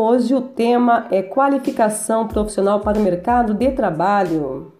Hoje 0.00 0.32
o 0.32 0.40
tema 0.40 1.08
é 1.10 1.24
qualificação 1.24 2.28
profissional 2.28 2.78
para 2.78 3.00
o 3.00 3.02
mercado 3.02 3.52
de 3.52 3.72
trabalho. 3.72 4.77